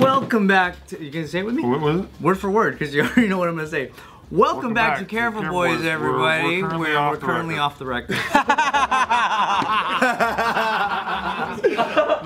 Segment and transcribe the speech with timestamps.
[0.00, 1.02] Welcome back to.
[1.02, 1.62] You can say it with me?
[1.64, 2.06] What was it?
[2.20, 3.90] Word for word, because you already know what I'm gonna say.
[4.30, 5.80] Welcome, Welcome back, back to to Careful, Careful Boys, Boys.
[5.84, 6.62] We're- everybody.
[6.62, 7.62] we're currently We're- off we're the currently record.
[7.62, 8.16] off the record.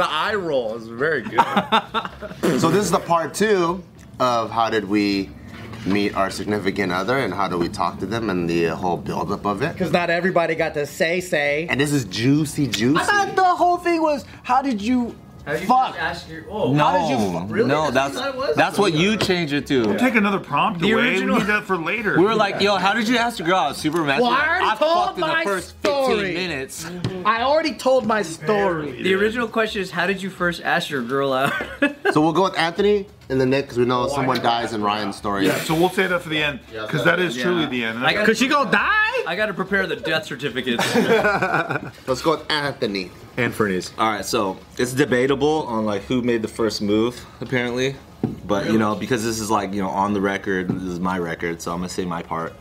[0.01, 1.41] The eye roll is very good.
[2.59, 3.83] So this is the part two
[4.19, 5.29] of how did we
[5.85, 9.45] meet our significant other and how do we talk to them and the whole buildup
[9.45, 9.75] of it.
[9.75, 11.67] Because not everybody got to say say.
[11.69, 12.99] And this is juicy, juicy.
[12.99, 15.97] I thought the whole thing was how did you fuck?
[16.51, 17.69] oh, No, How did you fu- really?
[17.69, 18.57] no, That's that's what you thought it was?
[18.57, 19.97] that's what you changed it to.
[19.99, 21.03] Take another prompt The away.
[21.03, 22.19] original- We need that for later.
[22.19, 23.77] We were like, yo, how did you ask your girl out?
[23.77, 24.23] Super messy.
[24.23, 26.35] Well, I already told fucked in the first story.
[26.35, 26.91] 15 minutes.
[27.25, 29.03] I already told my story.
[29.03, 31.53] The original question is, how did you first ask your girl out?
[32.13, 35.17] So we'll go with Anthony and the Nick because we know someone dies in Ryan's
[35.17, 35.47] story.
[35.47, 37.99] yeah, so we'll say that for the end because that is truly the end.
[37.99, 39.23] And I got- Cause she gonna die?
[39.27, 40.79] I gotta prepare the death certificate.
[42.07, 43.11] Let's go with Anthony.
[43.37, 43.93] And Fernie's.
[43.99, 47.97] All right, so it's debatable on like who made the first move, apparently.
[48.47, 51.19] But you know, because this is like you know on the record, this is my
[51.19, 52.53] record, so I'm gonna say my part.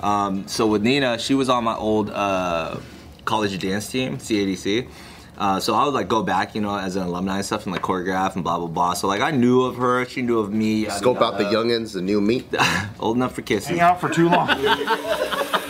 [0.00, 2.78] Um, so with Nina, she was on my old uh,
[3.24, 4.88] college dance team, CADC.
[5.38, 7.72] Uh, so I would like go back, you know, as an alumni and stuff, and
[7.72, 8.94] like choreograph and blah blah blah.
[8.94, 10.86] So like I knew of her, she knew of me.
[10.88, 11.56] Scope out the yada.
[11.56, 12.52] youngins, the new meat.
[13.00, 13.76] Old enough for kissing.
[13.76, 14.48] hang out for too long.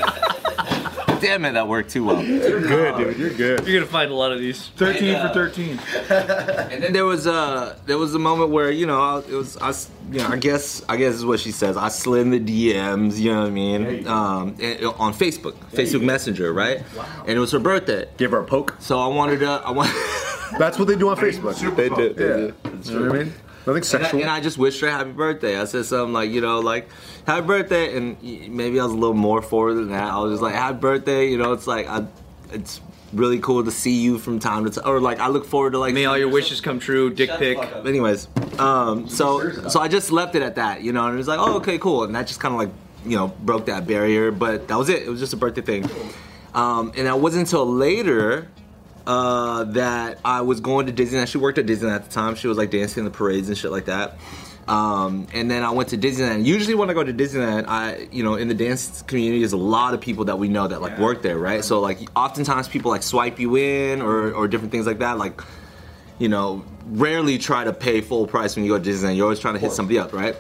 [1.23, 2.23] Damn it, that worked too well.
[2.23, 3.19] You're good, dude.
[3.19, 3.67] You're good.
[3.67, 4.69] You're gonna find a lot of these.
[4.77, 5.79] 13 for 13.
[6.71, 9.57] And then there was a there was a moment where you know I- it was
[9.59, 12.31] I s- you know I guess I guess is what she says I slid in
[12.31, 16.83] the DMs you know what I mean um, and- on Facebook Facebook Messenger right
[17.21, 18.77] and it was her birthday Give her a poke.
[18.79, 19.91] so I wanted to I want
[20.59, 21.77] That's what they do on Facebook.
[21.77, 22.15] They do.
[22.15, 22.37] They Yeah.
[22.37, 22.91] do.
[22.91, 23.33] You know what I mean?
[23.67, 24.21] Nothing and I, sexual.
[24.23, 26.89] and I just wished her happy birthday I said something like you know like
[27.29, 30.43] happy birthday and maybe I was a little more forward than that I was just
[30.43, 32.07] like happy birthday you know it's like I
[32.53, 32.81] it's
[33.13, 35.79] really cool to see you from time to time or like I look forward to
[35.79, 37.11] like May all your wishes come true.
[37.11, 37.59] Dick pic.
[37.59, 41.29] Anyways, um, so so I just left it at that, you know, and it was
[41.29, 42.71] like, oh, okay, cool, and that just kind of like,
[43.05, 44.31] you know, broke that barrier.
[44.31, 45.03] But that was it.
[45.03, 45.91] It was just a birthday thing,
[46.55, 48.49] um, and it wasn't until later
[49.07, 51.29] uh, that I was going to Disneyland.
[51.29, 52.35] She worked at Disney at the time.
[52.35, 54.19] She was like dancing in the parades and shit like that.
[54.69, 56.45] Um, and then I went to Disneyland.
[56.45, 59.57] Usually when I go to Disneyland, I, you know, in the dance community, there's a
[59.57, 61.65] lot of people that we know that like work there, right?
[61.65, 65.17] So like, oftentimes people like swipe you in or, or different things like that.
[65.17, 65.41] Like,
[66.19, 69.17] you know, rarely try to pay full price when you go to Disneyland.
[69.17, 70.37] You're always trying to hit somebody up, right?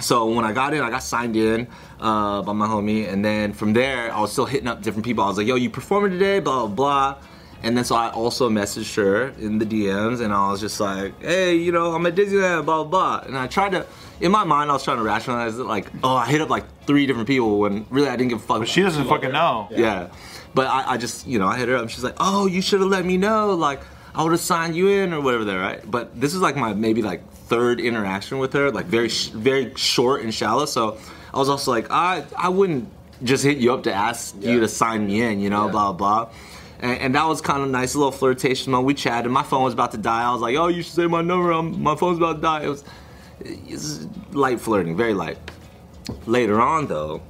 [0.00, 1.68] So when I got in, I got signed in
[2.00, 5.22] uh, by my homie, and then from there, I was still hitting up different people.
[5.22, 7.16] I was like, "Yo, you performing today?" Blah blah blah.
[7.64, 11.20] And then so I also messaged her in the DMs, and I was just like,
[11.22, 13.86] "Hey, you know, I'm at Disneyland, blah blah blah." And I tried to,
[14.20, 16.64] in my mind, I was trying to rationalize it, like, "Oh, I hit up like
[16.86, 19.68] three different people when really I didn't give a fuck." But she doesn't fucking know.
[19.70, 20.08] Yeah.
[20.54, 22.62] But I, I just, you know, I hit her up and she's like, oh, you
[22.62, 23.54] should have let me know.
[23.54, 23.80] Like,
[24.14, 25.80] I would have signed you in or whatever there, right?
[25.90, 29.72] But this is like my maybe like third interaction with her, like very, sh- very
[29.74, 30.66] short and shallow.
[30.66, 30.98] So
[31.32, 32.88] I was also like, I, I wouldn't
[33.24, 36.30] just hit you up to ask you to sign me in, you know, blah, blah.
[36.80, 38.72] And, and that was kind of nice, a little flirtation.
[38.72, 40.24] When we chatted, my phone was about to die.
[40.24, 41.50] I was like, oh, you should say my number.
[41.50, 42.64] I'm, my phone's about to die.
[42.64, 42.84] It was,
[43.40, 45.38] it's light flirting, very light.
[46.26, 47.22] Later on, though,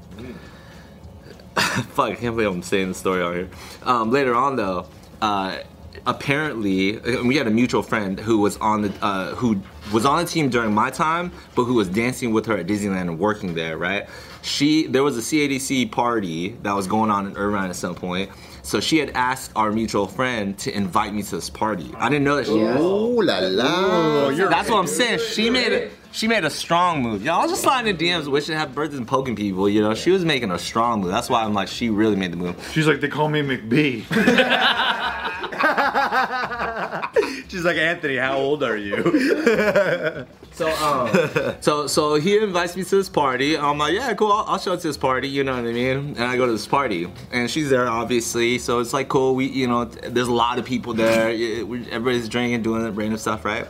[1.55, 3.49] fuck, I can't believe I'm saying the story out here.
[3.82, 4.87] Um, later on, though,
[5.22, 5.59] uh,
[6.06, 9.61] apparently we had a mutual friend who was on the uh, who
[9.93, 13.03] was on the team during my time, but who was dancing with her at Disneyland
[13.03, 13.78] and working there.
[13.78, 14.09] Right?
[14.43, 18.31] She there was a CADC party that was going on in Irvine at some point.
[18.65, 21.93] So she had asked our mutual friend to invite me to this party.
[21.99, 22.53] I didn't know that she.
[22.53, 24.31] Ooh la la.
[24.31, 25.19] That's what I'm saying.
[25.19, 25.93] She made it.
[26.13, 27.23] She made a strong move.
[27.25, 29.69] Y'all was just sliding in DMs, wishing happy birthdays and poking people.
[29.69, 31.11] You know, she was making a strong move.
[31.11, 32.71] That's why I'm like, she really made the move.
[32.73, 34.05] She's like, they call me McBee.
[37.55, 38.97] She's like, Anthony, how old are you?
[40.55, 43.59] So, um, so, so he invites me to this party.
[43.59, 44.31] I'm like, yeah, cool.
[44.31, 45.27] I'll, I'll show up to this party.
[45.27, 46.15] You know what I mean?
[46.17, 48.59] And I go to this party, and she's there, obviously.
[48.59, 49.35] So it's like cool.
[49.35, 51.31] We, you know, there's a lot of people there.
[51.31, 53.67] Everybody's drinking, doing random stuff, right?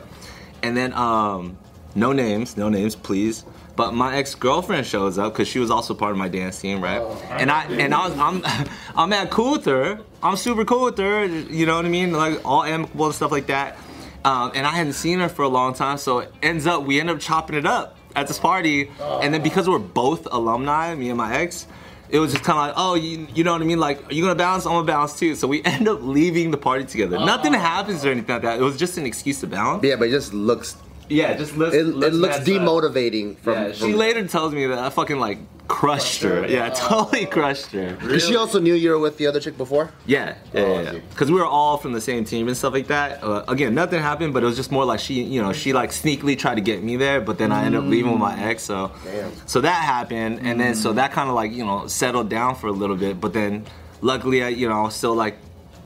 [0.61, 1.57] And then, um,
[1.95, 3.45] no names, no names, please.
[3.75, 6.81] But my ex girlfriend shows up because she was also part of my dance team,
[6.81, 7.01] right?
[7.29, 9.99] and I and I was, I'm I'm at cool with her.
[10.23, 11.25] I'm super cool with her.
[11.25, 12.13] You know what I mean?
[12.13, 13.77] Like all amicable and stuff like that.
[14.23, 16.99] Um, and I hadn't seen her for a long time, so it ends up we
[16.99, 18.89] end up chopping it up at this party.
[18.99, 21.67] And then because we're both alumni, me and my ex,
[22.09, 23.79] it was just kind of like, oh, you, you know what I mean?
[23.79, 24.65] Like, are you gonna bounce?
[24.65, 25.35] I'm gonna bounce too.
[25.35, 27.19] So we end up leaving the party together.
[27.19, 28.59] Nothing happens or anything like that.
[28.59, 29.83] It was just an excuse to bounce.
[29.83, 30.77] Yeah, but it just looks
[31.09, 31.75] yeah, just looks.
[31.75, 32.45] It, it looks messed up.
[32.45, 33.53] demotivating from.
[33.53, 35.37] Yeah, she from later tells me that I fucking like
[35.67, 36.45] crushed her.
[36.47, 37.95] Yeah, totally crushed her.
[37.95, 39.91] Cause she also knew you were with the other chick before.
[40.05, 40.91] Yeah, yeah, Oh, yeah.
[40.91, 40.99] see.
[41.09, 43.23] Because we were all from the same team and stuff like that.
[43.23, 45.89] Uh, again, nothing happened, but it was just more like she, you know, she like
[45.89, 48.61] sneakily tried to get me there, but then I ended up leaving with my ex.
[48.63, 49.31] So, Damn.
[49.47, 52.67] so that happened, and then so that kind of like you know settled down for
[52.67, 53.19] a little bit.
[53.19, 53.65] But then,
[54.01, 55.37] luckily, I you know I was still like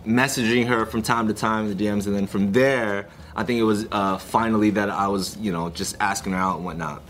[0.05, 3.07] messaging her from time to time in the DMs, and then from there,
[3.39, 6.57] I think it was uh, finally that I was you know just asking her out
[6.57, 7.01] and whatnot.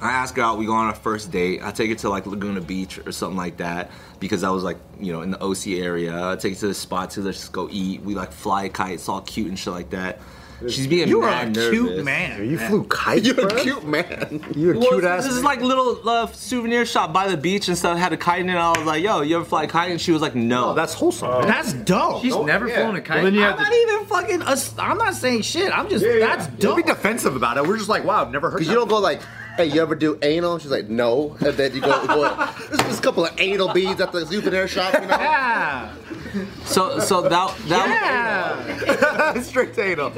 [0.00, 1.60] I ask her out, we go on our first date.
[1.62, 3.90] I take her to like Laguna Beach or something like that
[4.20, 6.30] because I was like, you know, in the OC area.
[6.30, 8.00] I take her to the spot to let's just go eat.
[8.00, 10.20] We like fly kites, all cute and shit like that.
[10.68, 12.48] She's being You are a mad cute man.
[12.50, 13.46] You flew kites, You're bro?
[13.46, 14.44] a cute man.
[14.54, 15.24] You're a Well, cute ass.
[15.24, 17.96] this is like little uh, souvenir shop by the beach and stuff.
[17.98, 18.54] Had a kite in it.
[18.56, 20.74] I was like, "Yo, you ever fly a kite?" And she was like, "No." Oh,
[20.74, 21.30] that's wholesome.
[21.30, 21.46] man.
[21.48, 22.22] That's dope.
[22.22, 22.76] She's never yeah.
[22.76, 23.16] flown a kite.
[23.16, 24.42] Well, then you I'm have to not even fucking.
[24.42, 25.76] us- I'm not saying shit.
[25.76, 26.04] I'm just.
[26.04, 26.76] that's Don't dope.
[26.76, 27.66] be defensive about it.
[27.66, 28.58] We're just like, wow, I've never heard.
[28.58, 29.20] Cause you don't go like,
[29.56, 30.58] hey, you ever do anal?
[30.58, 31.36] She's like, no.
[31.40, 32.22] And then you go, go
[32.68, 35.06] there's just a couple of anal beads at the souvenir shop, you know?
[35.16, 35.94] Yeah.
[36.64, 37.88] So, so that that
[39.34, 39.40] Yeah.
[39.42, 40.12] straight to anal.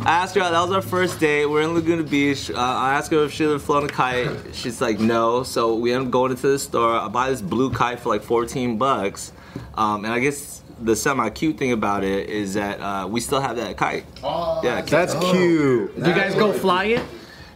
[0.00, 0.52] I asked her out.
[0.52, 1.46] That was our first date.
[1.46, 2.50] We're in Laguna Beach.
[2.50, 4.30] Uh, I asked her if she ever flown a kite.
[4.52, 5.42] She's like, no.
[5.42, 6.92] So we end up going into the store.
[6.96, 9.32] I buy this blue kite for like 14 bucks.
[9.74, 13.40] Um, and I guess the semi cute thing about it is that uh, we still
[13.40, 14.04] have that kite.
[14.22, 14.80] yeah.
[14.82, 15.94] That's cute.
[16.02, 17.02] Do you guys go fly it?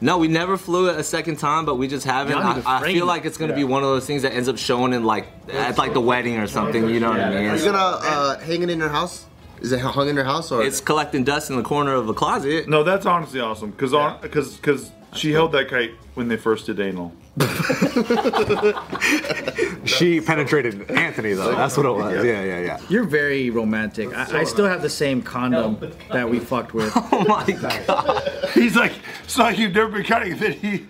[0.03, 2.37] No, we never flew it a second time, but we just haven't.
[2.37, 4.33] Y'all need to I, I feel like it's gonna be one of those things that
[4.33, 6.89] ends up showing in like at like the wedding or something.
[6.89, 7.39] You know what I mean?
[7.39, 9.27] Are you It's, gonna uh, hang it in your house?
[9.61, 10.65] Is it hung in your house or?
[10.65, 12.69] it's collecting dust in the corner of a closet.
[12.69, 13.73] No, that's honestly awesome.
[13.75, 17.13] Cause on, cause, cause she held that kite when they first did anal.
[19.85, 21.55] She penetrated Anthony though.
[21.55, 22.25] That's what it was.
[22.25, 22.81] Yeah, yeah, yeah.
[22.89, 24.15] You're very romantic.
[24.15, 25.79] I, I still have the same condom
[26.13, 26.93] that we fucked with.
[27.15, 28.51] Oh my god.
[28.55, 28.93] He's like,
[29.25, 30.37] it's so you've never been kiting.
[30.39, 30.87] Then he,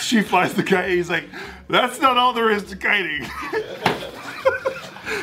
[0.00, 0.90] she flies the kite.
[0.90, 1.24] He's like,
[1.68, 3.26] that's not all there is to kiting.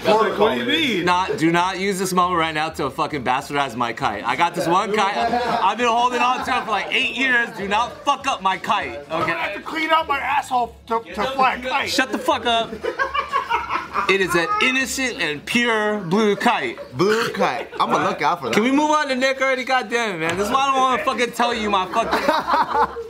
[0.06, 1.06] I'm what do you mean?
[1.06, 4.24] Not, do not use this moment right now to fucking bastardize my kite.
[4.26, 5.16] I got this one kite.
[5.18, 7.50] I've been holding on to it for like eight years.
[7.58, 9.00] Do not fuck up my kite.
[9.12, 9.32] Okay.
[9.32, 11.90] I have to clean out my asshole to, to fly a kite.
[11.90, 12.74] Shut the fuck up.
[14.10, 16.80] It is an innocent and pure blue kite.
[16.98, 17.70] Blue kite.
[17.80, 18.54] I'm gonna look out for that.
[18.54, 19.66] Can we move on to Nick already?
[19.66, 20.38] God damn it, man.
[20.38, 23.06] This is why I don't want to fucking tell you my fucking.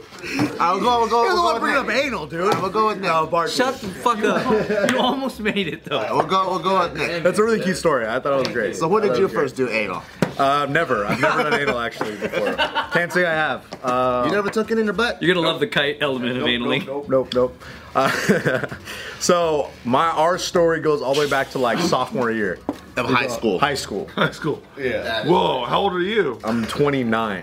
[0.60, 2.54] I'll go, we'll go, You're the we'll one bringing up anal, dude.
[2.60, 3.10] We'll go with Nick.
[3.10, 3.50] No, Bart.
[3.50, 4.90] Shut the fuck up.
[4.90, 6.16] you almost made it though.
[6.16, 7.22] We'll go, we'll go with Nick.
[7.22, 8.06] That's a really cute story.
[8.06, 8.76] I thought it was great.
[8.76, 10.02] So when did you first do anal?
[10.38, 11.04] Uh, never.
[11.04, 12.54] I've never done anal actually before.
[12.92, 13.66] Can't say I have.
[13.82, 15.22] Uh, You never took it in your butt?
[15.22, 16.86] You're gonna love the kite element of anally.
[17.08, 17.62] Nope, nope.
[17.94, 18.66] Uh,
[19.18, 22.58] so my our story goes all the way back to like sophomore year,
[22.96, 23.58] Of high school.
[23.58, 24.08] high school.
[24.14, 24.62] High school.
[24.78, 25.26] Yeah.
[25.26, 26.38] Whoa, how old are you?
[26.44, 27.42] I'm 29.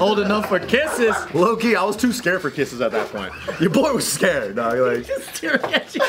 [0.00, 1.14] Old enough for kisses.
[1.34, 3.32] Low key, I was too scared for kisses at that point.
[3.60, 4.56] Your boy was scared.
[4.56, 4.78] Dog.
[4.78, 6.02] Like, just Staring at you.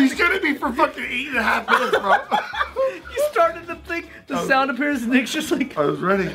[0.00, 2.14] he's gonna be for fucking eight and a half minutes, bro.
[3.14, 6.30] You started the thing, the sound appears, and Nick's just like, I was ready.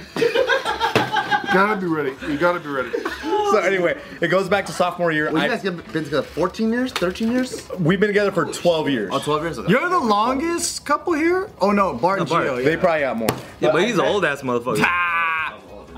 [1.53, 2.13] Gotta be ready.
[2.27, 2.91] You gotta be ready.
[3.21, 5.31] So anyway, it goes back to sophomore year.
[5.31, 7.69] Well, you guys have been together 14 years, 13 years?
[7.79, 9.09] we've been together for 12 years.
[9.13, 9.69] Oh, 12 years ago.
[9.69, 11.49] You're the longest couple here?
[11.61, 12.45] Oh no, Bart and Bart.
[12.45, 12.63] Gio.
[12.63, 12.79] They Yeah.
[12.79, 13.29] probably got more.
[13.59, 14.85] Yeah, but he's an old ass motherfucker.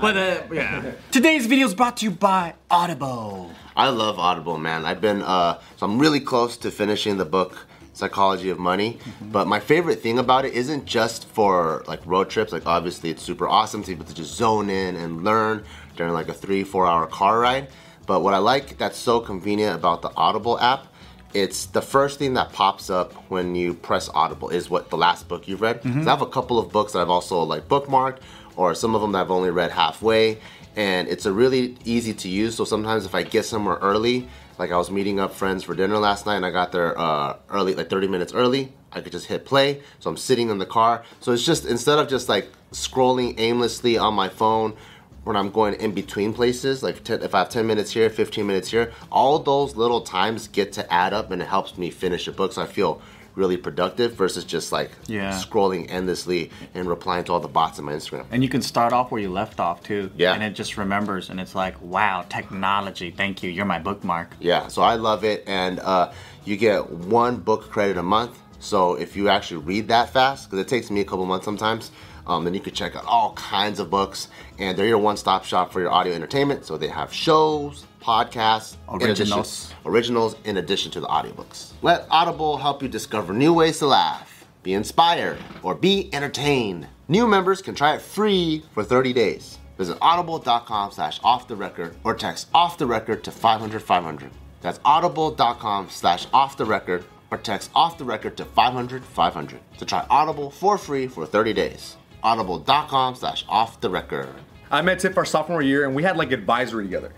[0.00, 0.92] But uh, yeah.
[1.10, 3.50] Today's video is brought to you by Audible.
[3.76, 4.86] I love Audible, man.
[4.86, 8.94] I've been, uh, so I'm really close to finishing the book, Psychology of Money.
[8.94, 9.30] Mm-hmm.
[9.32, 12.52] But my favorite thing about it isn't just for like road trips.
[12.52, 15.64] Like obviously it's super awesome to be able to just zone in and learn
[15.96, 17.68] during like a three, four hour car ride.
[18.06, 20.86] But what I like that's so convenient about the Audible app,
[21.34, 25.28] it's the first thing that pops up when you press Audible is what the last
[25.28, 25.82] book you've read.
[25.82, 25.98] Mm-hmm.
[25.98, 28.18] 'Cause I have a couple of books that I've also like bookmarked,
[28.56, 30.38] or some of them that I've only read halfway.
[30.76, 32.56] And it's a really easy to use.
[32.56, 35.98] So sometimes if I get somewhere early, like I was meeting up friends for dinner
[35.98, 39.26] last night and I got there uh, early, like 30 minutes early, I could just
[39.26, 39.82] hit play.
[39.98, 41.02] So I'm sitting in the car.
[41.20, 44.76] So it's just instead of just like scrolling aimlessly on my phone
[45.24, 48.46] when I'm going in between places, like 10, if I have 10 minutes here, 15
[48.46, 52.26] minutes here, all those little times get to add up and it helps me finish
[52.26, 52.52] a book.
[52.52, 53.02] So I feel
[53.34, 55.32] really productive versus just like Yeah.
[55.32, 58.24] scrolling endlessly and replying to all the bots on my Instagram.
[58.30, 60.10] And you can start off where you left off too.
[60.16, 60.32] Yeah.
[60.34, 63.10] And it just remembers, and it's like, wow, technology.
[63.10, 63.50] Thank you.
[63.50, 64.34] You're my bookmark.
[64.40, 66.12] Yeah, so I love it, and uh,
[66.44, 68.38] you get one book credit a month.
[68.60, 71.90] So if you actually read that fast, because it takes me a couple months sometimes,
[72.26, 75.72] um, then you can check out all kinds of books, and they're your one-stop shop
[75.72, 76.64] for your audio entertainment.
[76.66, 79.72] So they have shows, podcasts, in addition- Originals.
[79.86, 81.72] originals in addition to the audiobooks.
[81.82, 84.26] Let Audible help you discover new ways to laugh.
[84.62, 86.86] be inspired, or be entertained.
[87.08, 89.56] New members can try it free for 30 days.
[89.78, 94.30] Visit audible.com slash off the record or text off the record to 500 500.
[94.60, 99.84] That's audible.com slash off the record or text off the record to 500 500 to
[99.84, 101.96] try Audible for free for 30 days.
[102.22, 104.28] Audible.com slash off the record.
[104.70, 107.12] I met Tiff our sophomore year, and we had like advisory together.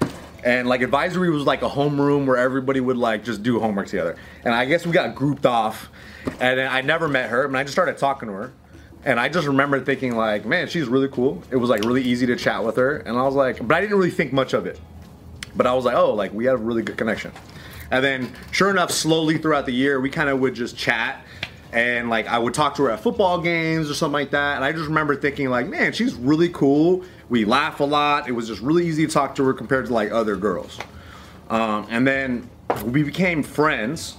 [0.44, 4.16] And like advisory was like a homeroom where everybody would like just do homework together.
[4.44, 5.90] And I guess we got grouped off,
[6.40, 8.52] and I never met her, and I just started talking to her.
[9.04, 11.42] And I just remember thinking like, man, she's really cool.
[11.50, 13.80] It was like really easy to chat with her, and I was like, but I
[13.80, 14.80] didn't really think much of it.
[15.54, 17.32] But I was like, oh, like we had a really good connection.
[17.92, 21.24] And then, sure enough, slowly throughout the year, we kind of would just chat.
[21.72, 24.56] And like I would talk to her at football games or something like that.
[24.56, 27.04] And I just remember thinking like, man, she's really cool.
[27.28, 28.28] We laugh a lot.
[28.28, 30.78] It was just really easy to talk to her compared to like other girls.
[31.50, 32.48] Um, and then
[32.84, 34.16] we became friends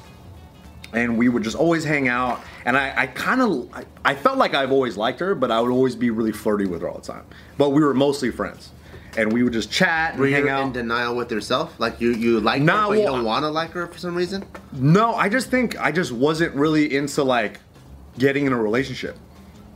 [0.94, 2.42] and we would just always hang out.
[2.65, 5.60] And I, I kind of, I, I felt like I've always liked her, but I
[5.60, 7.25] would always be really flirty with her all the time.
[7.58, 8.70] But we were mostly friends,
[9.17, 10.63] and we would just chat and Were hang you out.
[10.67, 11.74] in denial with yourself?
[11.79, 13.98] Like you, you like her, Nah, but you well, don't want to like her for
[13.98, 14.46] some reason?
[14.72, 17.60] No, I just think I just wasn't really into like
[18.17, 19.17] getting in a relationship.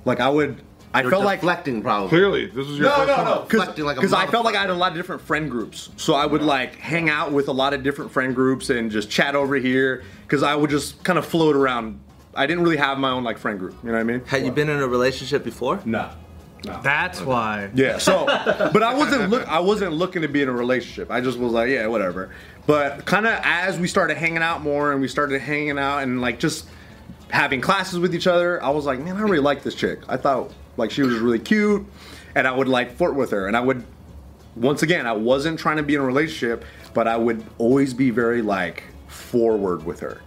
[0.05, 0.61] Like I would,
[0.93, 2.09] I You're felt like deflecting probably.
[2.09, 3.41] Clearly, this was your first time.
[3.47, 5.89] Reflecting like a because I felt like I had a lot of different friend groups,
[5.97, 9.09] so I would like hang out with a lot of different friend groups and just
[9.09, 10.03] chat over here.
[10.25, 11.99] Because I would just kind of float around.
[12.35, 13.75] I didn't really have my own like friend group.
[13.83, 14.23] You know what I mean?
[14.25, 15.79] Had you been in a relationship before?
[15.85, 16.09] No.
[16.63, 17.69] That's why.
[17.73, 17.97] Yeah.
[17.97, 19.47] So, but I wasn't look.
[19.47, 21.11] I wasn't looking to be in a relationship.
[21.11, 22.31] I just was like, yeah, whatever.
[22.65, 26.19] But kind of as we started hanging out more and we started hanging out and
[26.19, 26.67] like just
[27.29, 29.99] having classes with each other, I was like, man, I really like this chick.
[30.07, 31.85] I thought like she was really cute,
[32.35, 33.83] and I would like flirt with her, and I would.
[34.55, 38.09] Once again, I wasn't trying to be in a relationship, but I would always be
[38.09, 40.21] very like forward with her.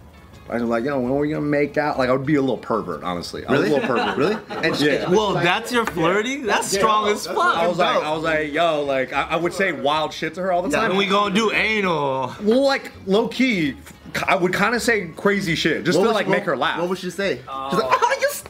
[0.51, 1.97] I was like, yo, when are we gonna make out?
[1.97, 3.45] Like, I would be a little pervert, honestly.
[3.45, 4.17] I was a little pervert.
[4.17, 4.37] Really?
[4.49, 5.09] And she- Yeah.
[5.09, 6.45] Well, that's your flirting?
[6.45, 7.37] That's strong as fuck.
[7.37, 10.41] I was like, I was like, yo, like, I, I would say wild shit to
[10.41, 10.89] her all the time.
[10.91, 12.35] and we gonna do anal.
[12.43, 13.75] well, like, low key,
[14.27, 16.79] I would kind of say crazy shit just What to like what- make her laugh.
[16.81, 17.39] What would she say?
[17.47, 18.00] Uh, She's like, oh, you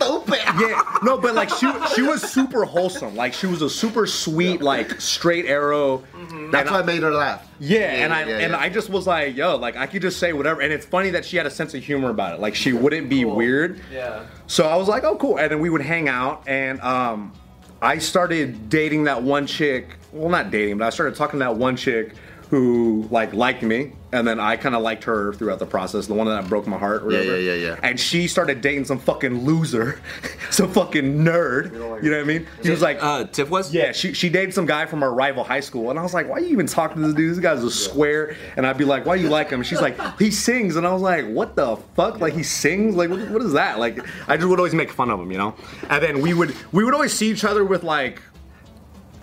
[0.01, 0.39] stupid.
[0.59, 3.15] yeah, no, but like she she was super wholesome.
[3.15, 6.03] Like she was a super sweet, like straight arrow.
[6.51, 7.47] That's And why I- made her laugh.
[7.59, 8.59] Yeah, and I yeah, and yeah.
[8.59, 10.61] I just was like, yo, like I could just say whatever.
[10.61, 12.39] And it's funny that she had a sense of humor about it.
[12.41, 13.79] Like she wouldn't be weird.
[13.91, 14.25] Yeah.
[14.47, 15.37] So I was like, oh, cool.
[15.37, 17.33] And then we would hang out, and um,
[17.81, 19.97] I started dating that one chick.
[20.11, 22.15] Well, not dating, but I started talking to that one chick
[22.51, 26.05] who like liked me, and then I kind of liked her throughout the process.
[26.07, 27.01] The one that broke my heart.
[27.03, 27.39] Or Yeah, whatever.
[27.39, 27.79] yeah, yeah, yeah.
[27.81, 30.01] And she started dating some fucking loser,
[30.51, 31.71] some fucking nerd.
[31.71, 31.79] You
[32.11, 32.45] know what I mean?
[32.61, 33.73] She was like, Uh, Tiff was?
[33.73, 36.27] yeah, she, she dated some guy from our rival high school, and I was like,
[36.27, 37.31] "Why are you even talking to this dude?
[37.31, 40.29] This guy's a square." And I'd be like, "Why you like him?" She's like, "He
[40.29, 42.19] sings," and I was like, "What the fuck?
[42.19, 42.95] Like he sings?
[42.97, 45.37] Like what, what is that?" Like I just would always make fun of him, you
[45.37, 45.55] know.
[45.89, 48.21] And then we would we would always see each other with like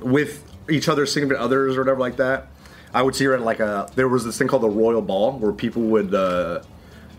[0.00, 2.48] with each other's significant others or whatever like that.
[2.94, 5.32] I would see her at like a there was this thing called the Royal Ball
[5.38, 6.62] where people would uh,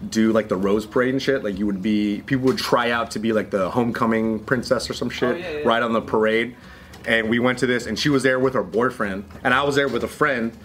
[0.09, 1.43] do like the rose parade and shit.
[1.43, 4.93] Like you would be people would try out to be like the homecoming princess or
[4.93, 6.55] some shit right on the parade.
[7.05, 9.75] And we went to this and she was there with her boyfriend and I was
[9.75, 10.57] there with a friend.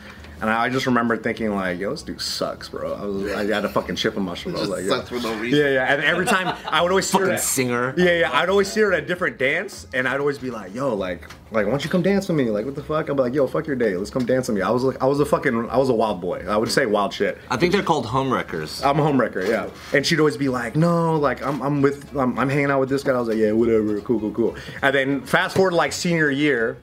[0.44, 2.92] And I just remember thinking like, yo, this dude sucks, bro.
[2.92, 4.58] I was, I had a fucking chip on my shoulder.
[4.58, 4.90] I was Just like, yo.
[4.98, 5.58] sucks for no reason.
[5.58, 5.94] Yeah, yeah.
[5.94, 7.94] And every time I would always see her Fucking at- singer.
[7.96, 8.30] yeah, yeah.
[8.38, 11.22] I'd always see her at a different dance, and I'd always be like, "Yo, like,
[11.50, 12.50] like, why don't you come dance with me?
[12.50, 13.96] Like, what the fuck?" I'd be like, "Yo, fuck your day.
[13.96, 15.94] Let's come dance with me." I was like, I was a fucking, I was a
[15.94, 16.44] wild boy.
[16.46, 17.38] I would say wild shit.
[17.50, 18.84] I think they're called homewreckers.
[18.84, 19.70] I'm a homewrecker, yeah.
[19.96, 22.90] And she'd always be like, "No, like, I'm, I'm with, I'm, I'm hanging out with
[22.90, 25.92] this guy." I was like, "Yeah, whatever, cool, cool, cool." And then fast forward like
[25.94, 26.76] senior year,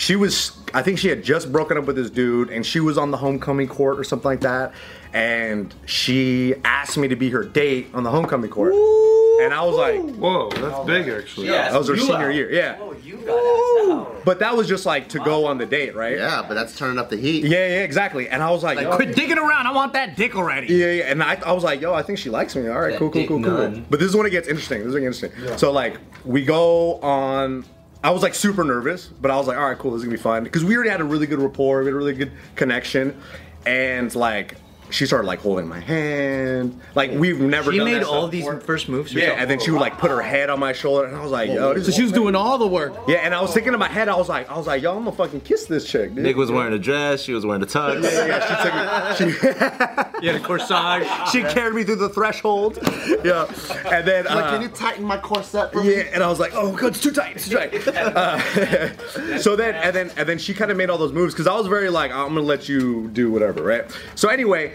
[0.00, 2.96] she was, I think she had just broken up with this dude, and she was
[2.96, 4.72] on the homecoming court or something like that,
[5.12, 9.76] and she asked me to be her date on the homecoming court, and I was
[9.76, 10.00] like.
[10.16, 11.48] Whoa, that's big actually.
[11.48, 12.78] That was her senior year, yeah.
[12.80, 14.24] Oh, you got.
[14.24, 16.16] But that was just like to go on the date, right?
[16.16, 17.44] Yeah, but that's turning up the heat.
[17.44, 18.26] Yeah, yeah, exactly.
[18.30, 19.66] And I was like, Like, yo, Quit digging around.
[19.66, 20.68] I want that dick already.
[20.72, 21.04] yeah, yeah.
[21.10, 22.68] And I, I was like, yo, I think she likes me.
[22.68, 23.52] All right, cool, cool, cool, cool.
[23.52, 23.86] none.
[23.90, 24.78] But this is when it gets interesting.
[24.78, 25.58] This is when it gets interesting.
[25.58, 27.64] So like, we go on.
[28.02, 30.16] I was like super nervous, but I was like, all right, cool, this is gonna
[30.16, 32.32] be fun because we already had a really good rapport, we had a really good
[32.56, 33.20] connection,
[33.66, 34.56] and like.
[34.92, 37.70] She started like holding my hand, like we've never.
[37.70, 38.58] She done made that all stuff these before.
[38.58, 39.14] first moves.
[39.14, 39.38] Yeah, herself.
[39.40, 41.48] and then she would like put her head on my shoulder, and I was like,
[41.48, 42.94] "Yo, this So she was doing all the work.
[43.06, 44.96] Yeah, and I was thinking in my head, I was like, I was like, yo,
[44.96, 46.24] I'm gonna fucking kiss this chick, dude.
[46.24, 48.02] Nick was wearing a dress, she was wearing a tux.
[48.02, 50.06] yeah, she took it.
[50.22, 51.30] Yeah, the corsage.
[51.30, 52.78] She, she carried me through the threshold.
[53.24, 53.46] Yeah,
[53.90, 55.96] and then Like, uh, can you tighten my corset for me?
[55.96, 57.88] yeah, and I was like, oh god, it's too tight, it's too tight.
[57.88, 61.46] Uh, so then, and then, and then she kind of made all those moves because
[61.46, 63.84] I was very like, I'm gonna let you do whatever, right?
[64.14, 64.72] So anyway.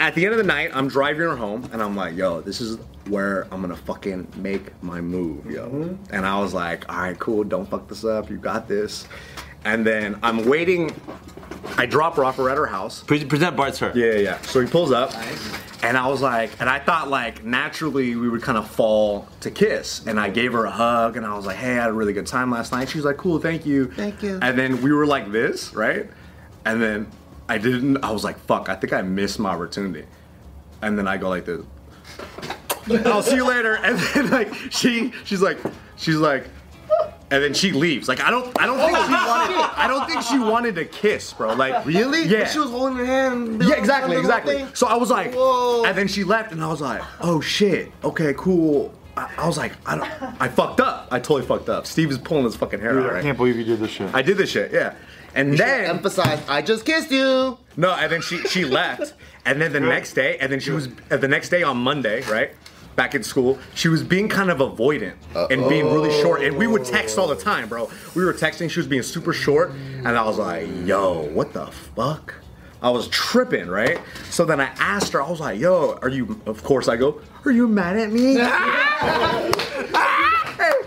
[0.00, 2.60] at the end of the night, I'm driving her home, and I'm like, yo, this
[2.60, 5.98] is where I'm gonna fucking make my move, yo.
[6.10, 9.08] And I was like, all right, cool, don't fuck this up, you got this.
[9.64, 10.94] And then I'm waiting.
[11.78, 13.02] I drop her off her at her house.
[13.04, 13.92] Pre- present Bart's her.
[13.94, 14.40] Yeah, yeah, yeah.
[14.42, 15.14] So he pulls up,
[15.84, 19.50] and I was like, and I thought like naturally we would kind of fall to
[19.50, 21.92] kiss, and I gave her a hug, and I was like, hey, I had a
[21.92, 22.88] really good time last night.
[22.88, 23.86] She was like, cool, thank you.
[23.92, 24.40] Thank you.
[24.42, 26.10] And then we were like this, right?
[26.64, 27.06] And then
[27.48, 27.98] I didn't.
[28.04, 30.04] I was like, fuck, I think I missed my opportunity.
[30.82, 31.64] And then I go like this.
[33.06, 33.76] I'll see you later.
[33.82, 35.58] And then like she, she's like,
[35.96, 36.44] she's like.
[37.30, 38.08] And then she leaves.
[38.08, 39.56] Like I don't, I don't think she wanted.
[39.76, 41.52] I don't think she wanted to kiss, bro.
[41.54, 42.24] Like Really?
[42.24, 42.40] Yeah.
[42.40, 43.62] But she was holding her hand.
[43.62, 44.66] Yeah, exactly, exactly.
[44.74, 45.84] So I was like, Whoa.
[45.84, 48.94] and then she left, and I was like, oh shit, okay, cool.
[49.16, 51.08] I, I was like, I don't, I fucked up.
[51.10, 51.86] I totally fucked up.
[51.86, 53.10] Steve is pulling his fucking hair Dude, out.
[53.10, 53.22] I Right?
[53.24, 54.14] can't believe you did this shit.
[54.14, 54.94] I did this shit, yeah.
[55.34, 57.58] And then Emphasize, I just kissed you.
[57.76, 59.12] no, and then she she left,
[59.44, 62.22] and then the next day, and then she was uh, the next day on Monday,
[62.22, 62.52] right?
[62.98, 65.14] Back in school, she was being kind of avoidant
[65.52, 66.42] and being really short.
[66.42, 67.88] And we would text all the time, bro.
[68.16, 68.68] We were texting.
[68.68, 72.34] She was being super short, and I was like, "Yo, what the fuck?"
[72.82, 74.00] I was tripping, right?
[74.30, 75.22] So then I asked her.
[75.22, 78.34] I was like, "Yo, are you?" Of course, I go, "Are you mad at me?"
[78.34, 78.50] hey,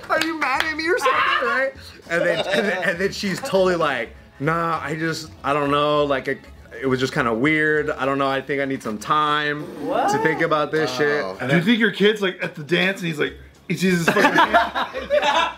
[0.10, 1.72] are you mad at me or something, right?
[2.10, 4.10] And then, and then, and then she's totally like,
[4.42, 6.40] nah, I just, I don't know, like, it,
[6.82, 7.90] it was just kind of weird.
[7.92, 11.24] I don't know, I think I need some time to think about this shit.
[11.40, 13.36] And Do you think your kid's like at the dance and he's like,
[13.68, 15.58] he sees his fucking hand?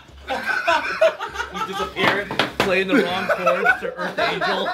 [1.54, 2.26] You disappear,
[2.58, 4.68] playing the wrong chords to Earth Angel.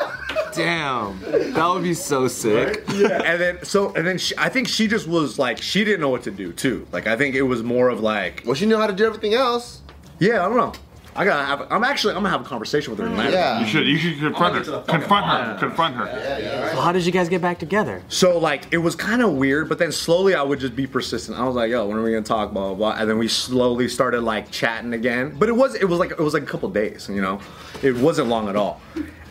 [0.55, 1.21] Damn.
[1.53, 2.83] That would be so sick.
[2.89, 6.09] and then, so, and then she, I think she just was like, she didn't know
[6.09, 6.87] what to do too.
[6.91, 9.35] Like, I think it was more of like, Well, she knew how to do everything
[9.35, 9.83] else.
[10.19, 10.73] yeah, I don't know.
[11.17, 13.33] I gotta have, I'm actually, I'm gonna have a conversation with her tonight.
[13.33, 13.61] Yeah.
[13.61, 14.81] You should, you should confront her.
[14.83, 15.57] Confront her.
[15.59, 16.07] Confront her.
[16.07, 18.03] Yeah, So how did you guys get back together?
[18.09, 21.39] So like it was kind of weird, but then slowly I would just be persistent.
[21.39, 23.01] I was like, "Yo, when are we gonna talk?" Blah blah blah.
[23.01, 25.35] And then we slowly started like chatting again.
[25.39, 27.41] But it was it was like it was like a couple days, you know.
[27.83, 28.81] It wasn't long at all.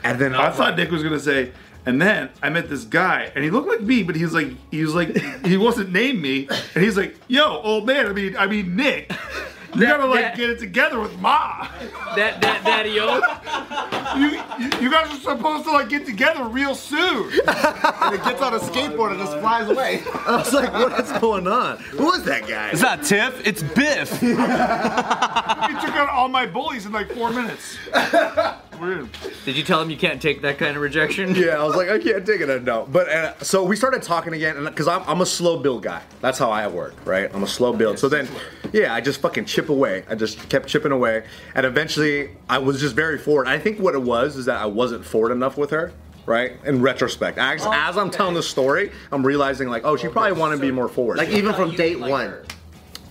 [0.03, 1.51] And then I thought Nick was gonna say,
[1.86, 4.50] and then I met this guy, and he looked like me, but he was like,
[4.71, 8.36] he was like, he wasn't named me, and he's like, "Yo, old man, I mean,
[8.38, 9.11] I mean Nick,
[9.75, 11.68] you gotta like that- get it together with Ma.
[12.16, 13.20] That that daddy o.
[14.18, 14.29] You,
[14.64, 18.53] you, you guys are supposed to like get together real soon." And it gets on
[18.53, 20.03] a skateboard and just flies away.
[20.25, 21.77] I was like, "What is going on?
[21.77, 24.22] Who is that guy?" It's not Tiff, it's Biff.
[25.70, 27.77] He took out all my bullies in like four minutes.
[28.79, 29.09] Weird.
[29.46, 31.35] Did you tell him you can't take that kind of rejection?
[31.39, 32.63] Yeah, I was like, I can't take it.
[32.63, 35.83] No, but uh, so we started talking again, and because I'm, I'm a slow build
[35.83, 36.01] guy.
[36.22, 37.29] That's how I work, right?
[37.33, 37.98] I'm a slow build.
[37.98, 38.27] So then,
[38.74, 40.03] yeah, I just fucking chip away.
[40.09, 41.24] I just kept chipping away,
[41.55, 43.48] and eventually, I was just very forward.
[43.48, 45.94] I think what it was is that I wasn't forward enough with her.
[46.25, 46.57] Right?
[46.63, 50.57] In retrospect, as, as I'm telling the story, I'm realizing like, oh, she probably wanted
[50.57, 51.18] to be more forward.
[51.18, 52.35] Like even from date one.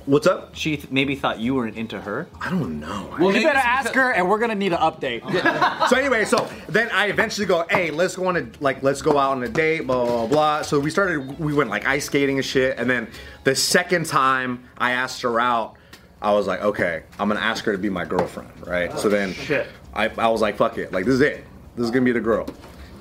[0.08, 0.54] What's up?
[0.54, 2.26] She th- maybe thought you weren't into her.
[2.40, 3.14] I don't know.
[3.18, 5.22] Well, you better ask her, and we're gonna need an update.
[5.88, 9.18] so anyway, so then I eventually go, hey, let's go on a like let's go
[9.18, 10.62] out on a date, blah blah blah.
[10.62, 13.08] So we started, we went like ice skating and shit, and then
[13.44, 15.76] the second time I asked her out,
[16.22, 18.98] I was like, okay, I'm gonna ask her to be my girlfriend, right?
[18.98, 19.68] so then shit.
[19.94, 21.44] I, I was like, fuck it, like this is it,
[21.76, 22.48] this is gonna be the girl,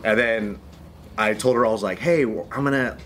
[0.04, 0.60] and then
[1.18, 2.98] I told her I was like, hey, I'm gonna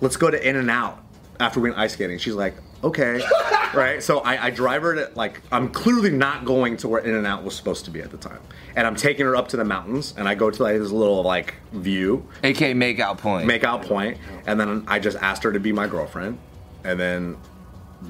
[0.00, 1.04] let's go to In and Out
[1.40, 2.18] after we went ice skating.
[2.18, 3.20] She's like, okay,
[3.74, 4.02] right?
[4.02, 7.26] So I, I drive her to like I'm clearly not going to where In and
[7.26, 8.40] Out was supposed to be at the time,
[8.76, 11.22] and I'm taking her up to the mountains, and I go to like this little
[11.22, 13.46] like view, AK make out point.
[13.46, 16.38] make out point, and then I just asked her to be my girlfriend,
[16.84, 17.36] and then.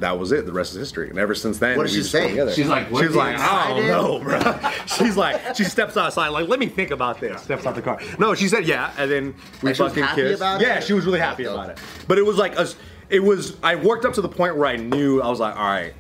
[0.01, 0.45] That was it.
[0.45, 1.09] The rest is history.
[1.09, 2.29] And ever since then, What did we she just say?
[2.29, 2.53] together.
[2.53, 4.71] She's like, she "What was the like, I don't know, bro.
[4.87, 7.41] She's like, she steps outside, like, let me think about this.
[7.41, 7.99] Steps out the car.
[8.19, 10.41] No, she said yeah, and then we Like, she was fucking happy kissed.
[10.41, 10.85] about yeah, it?
[10.85, 11.79] she was really happy about it.
[12.07, 12.77] But it was like us.
[13.11, 13.57] It was.
[13.63, 15.95] I worked up to the point where I knew I was like, all right.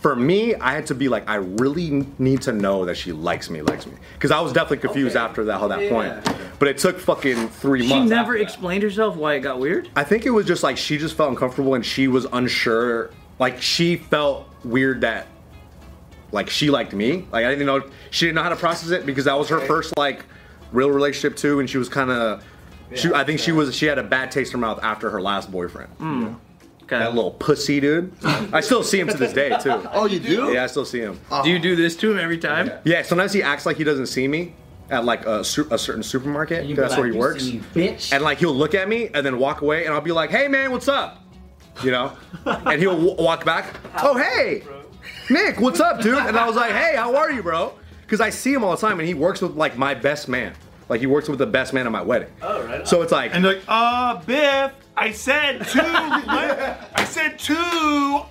[0.00, 3.48] For me, I had to be like, I really need to know that she likes
[3.48, 6.58] me, likes me, because I was definitely confused after that whole that point.
[6.58, 8.04] But it took fucking three She months.
[8.04, 8.42] She never after that.
[8.44, 9.88] explained herself why it got weird.
[9.96, 13.10] I think it was just like she just felt uncomfortable and she was unsure.
[13.38, 15.28] Like she felt weird that
[16.30, 17.26] like she liked me.
[17.32, 19.60] Like I didn't know she didn't know how to process it because that was her
[19.60, 20.24] first like
[20.72, 22.44] real relationship too, and she was kind of.
[22.94, 23.74] She, I think she was.
[23.74, 25.90] She had a bad taste in her mouth after her last boyfriend.
[25.94, 26.34] Hmm.
[26.86, 26.98] Okay.
[27.00, 28.12] That little pussy dude.
[28.24, 29.70] I still see him to this day too.
[29.92, 30.52] Oh, you do?
[30.52, 31.18] Yeah, I still see him.
[31.32, 31.42] Oh.
[31.42, 32.70] Do you do this to him every time?
[32.84, 34.54] Yeah, sometimes he acts like he doesn't see me
[34.88, 36.64] at like a, su- a certain supermarket.
[36.68, 37.42] 'cause That's where he works.
[37.44, 38.12] bitch.
[38.12, 40.46] and like he'll look at me and then walk away and I'll be like, "Hey
[40.46, 41.22] man, what's up?"
[41.82, 42.12] You know,
[42.46, 43.74] and he'll w- walk back.
[44.00, 44.62] Oh hey,
[45.28, 46.18] Nick, what's up, dude?
[46.18, 47.72] And I was like, "Hey, how are you, bro?"
[48.02, 50.54] Because I see him all the time and he works with like my best man.
[50.88, 52.28] Like he works with the best man at my wedding.
[52.42, 52.86] Oh, right on.
[52.86, 55.80] So it's like And they're like, uh, Biff, I said two.
[55.84, 58.22] I said two.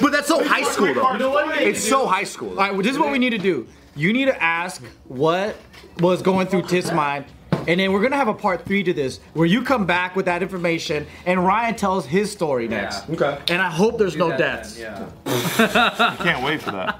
[0.00, 1.12] But that's so high school though.
[1.12, 1.60] You know what?
[1.60, 2.50] It's so high school.
[2.50, 2.56] Though.
[2.60, 3.66] All right, well, this is what we need to do.
[3.94, 5.56] You need to ask what
[6.00, 7.26] was going through Tiff's mind,
[7.68, 10.24] and then we're gonna have a part three to this, where you come back with
[10.24, 13.08] that information, and Ryan tells his story next.
[13.10, 13.38] Okay.
[13.48, 14.78] And I hope there's no deaths.
[14.78, 15.06] Yeah.
[15.26, 16.98] I can't wait for that.